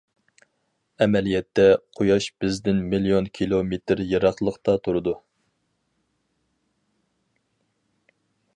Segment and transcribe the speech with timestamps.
[1.05, 1.65] ئەمەلىيەتتە،
[1.99, 5.15] قۇياش بىزدىن مىليون كىلومېتىر يىراقلىقتا تۇرىدۇ.